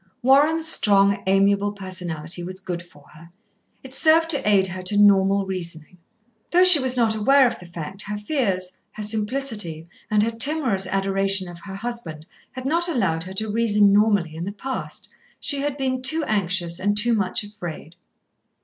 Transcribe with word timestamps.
Warren's 0.23 0.67
strong, 0.67 1.21
amiable 1.27 1.73
personality 1.73 2.41
was 2.41 2.59
good 2.59 2.81
for 2.81 3.09
her. 3.13 3.29
It 3.83 3.93
served 3.93 4.31
to 4.31 4.49
aid 4.49 4.65
her 4.65 4.81
to 4.81 4.97
normal 4.97 5.45
reasoning. 5.45 5.99
Though 6.49 6.63
she 6.63 6.79
was 6.79 6.97
not 6.97 7.13
aware 7.13 7.45
of 7.45 7.59
the 7.59 7.67
fact, 7.67 8.01
her 8.01 8.17
fears, 8.17 8.79
her 8.93 9.03
simplicity, 9.03 9.87
and 10.09 10.23
her 10.23 10.31
timorous 10.31 10.87
adoration 10.87 11.47
of 11.47 11.59
her 11.65 11.75
husband 11.75 12.25
had 12.53 12.65
not 12.65 12.87
allowed 12.87 13.25
her 13.25 13.33
to 13.33 13.51
reason 13.51 13.93
normally 13.93 14.35
in 14.35 14.45
the 14.45 14.51
past. 14.51 15.13
She 15.39 15.59
had 15.59 15.77
been 15.77 16.01
too 16.01 16.23
anxious 16.25 16.79
and 16.79 16.97
too 16.97 17.13
much 17.13 17.43
afraid. 17.43 17.95